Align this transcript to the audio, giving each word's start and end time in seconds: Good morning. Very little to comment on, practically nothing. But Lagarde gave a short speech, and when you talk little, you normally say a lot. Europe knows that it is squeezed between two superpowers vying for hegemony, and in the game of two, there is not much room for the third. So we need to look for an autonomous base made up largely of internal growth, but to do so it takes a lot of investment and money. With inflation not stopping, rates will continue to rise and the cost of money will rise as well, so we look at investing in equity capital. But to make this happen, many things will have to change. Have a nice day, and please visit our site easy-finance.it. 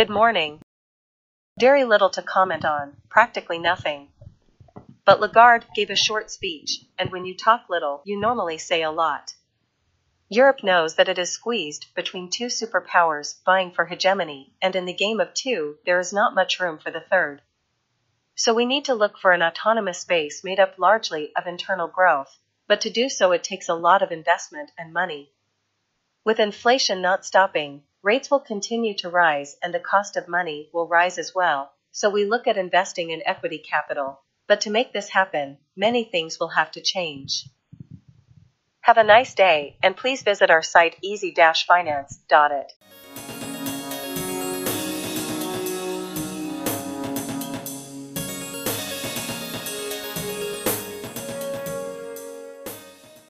Good 0.00 0.08
morning. 0.08 0.62
Very 1.60 1.84
little 1.84 2.08
to 2.08 2.22
comment 2.22 2.64
on, 2.64 2.96
practically 3.10 3.58
nothing. 3.58 4.08
But 5.04 5.20
Lagarde 5.20 5.66
gave 5.74 5.90
a 5.90 5.94
short 5.94 6.30
speech, 6.30 6.86
and 6.98 7.12
when 7.12 7.26
you 7.26 7.36
talk 7.36 7.66
little, 7.68 8.00
you 8.06 8.18
normally 8.18 8.56
say 8.56 8.80
a 8.80 8.90
lot. 8.90 9.34
Europe 10.30 10.62
knows 10.62 10.94
that 10.94 11.10
it 11.10 11.18
is 11.18 11.30
squeezed 11.30 11.94
between 11.94 12.30
two 12.30 12.46
superpowers 12.46 13.44
vying 13.44 13.72
for 13.72 13.84
hegemony, 13.84 14.54
and 14.62 14.74
in 14.74 14.86
the 14.86 14.94
game 14.94 15.20
of 15.20 15.34
two, 15.34 15.76
there 15.84 16.00
is 16.00 16.14
not 16.14 16.34
much 16.34 16.58
room 16.58 16.78
for 16.78 16.90
the 16.90 17.04
third. 17.10 17.42
So 18.34 18.54
we 18.54 18.64
need 18.64 18.86
to 18.86 18.94
look 18.94 19.18
for 19.18 19.32
an 19.32 19.42
autonomous 19.42 20.06
base 20.06 20.42
made 20.42 20.58
up 20.58 20.78
largely 20.78 21.30
of 21.36 21.46
internal 21.46 21.88
growth, 21.88 22.38
but 22.66 22.80
to 22.80 22.88
do 22.88 23.10
so 23.10 23.32
it 23.32 23.44
takes 23.44 23.68
a 23.68 23.74
lot 23.74 24.00
of 24.00 24.12
investment 24.12 24.70
and 24.78 24.94
money. 24.94 25.30
With 26.24 26.40
inflation 26.40 27.02
not 27.02 27.26
stopping, 27.26 27.82
rates 28.02 28.30
will 28.30 28.40
continue 28.40 28.94
to 28.94 29.10
rise 29.10 29.56
and 29.62 29.74
the 29.74 29.80
cost 29.80 30.16
of 30.16 30.28
money 30.28 30.70
will 30.72 30.88
rise 30.88 31.18
as 31.18 31.34
well, 31.34 31.72
so 31.92 32.08
we 32.08 32.24
look 32.24 32.46
at 32.46 32.56
investing 32.56 33.10
in 33.10 33.22
equity 33.26 33.58
capital. 33.58 34.20
But 34.46 34.62
to 34.62 34.70
make 34.70 34.92
this 34.92 35.10
happen, 35.10 35.58
many 35.76 36.04
things 36.04 36.40
will 36.40 36.48
have 36.48 36.70
to 36.72 36.80
change. 36.80 37.46
Have 38.80 38.96
a 38.96 39.04
nice 39.04 39.34
day, 39.34 39.76
and 39.82 39.96
please 39.96 40.22
visit 40.22 40.50
our 40.50 40.62
site 40.62 40.96
easy-finance.it. 41.02 42.72